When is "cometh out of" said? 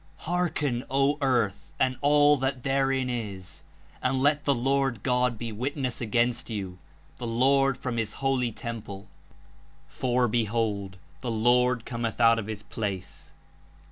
11.85-12.47